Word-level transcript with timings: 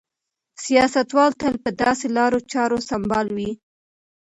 سیاستوال 0.63 1.31
تل 1.41 1.53
په 1.63 1.69
داسې 1.81 2.05
لارو 2.17 2.39
چارو 2.51 2.77
سمبال 2.89 3.27
وي. 3.35 3.51